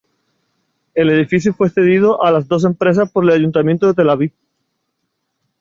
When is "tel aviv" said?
3.93-4.31